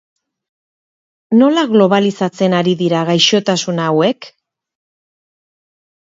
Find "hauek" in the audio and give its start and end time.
3.93-4.31